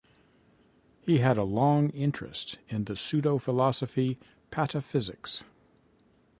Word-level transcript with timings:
He 1.03 1.19
had 1.19 1.37
a 1.37 1.43
long 1.43 1.89
interest 1.91 2.57
in 2.67 2.85
the 2.85 2.95
pseudo-philosophy 2.95 4.17
'pataphysics. 4.49 5.43